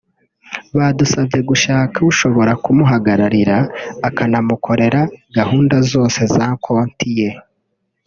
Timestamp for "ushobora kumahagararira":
2.11-3.57